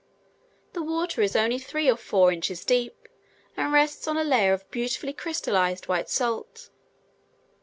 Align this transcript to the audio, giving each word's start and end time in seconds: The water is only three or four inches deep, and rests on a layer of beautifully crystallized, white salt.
The 0.73 0.81
water 0.81 1.21
is 1.21 1.35
only 1.35 1.59
three 1.59 1.87
or 1.87 1.95
four 1.95 2.31
inches 2.31 2.65
deep, 2.65 3.07
and 3.55 3.71
rests 3.71 4.07
on 4.07 4.17
a 4.17 4.23
layer 4.23 4.51
of 4.51 4.67
beautifully 4.71 5.13
crystallized, 5.13 5.87
white 5.87 6.09
salt. 6.09 6.71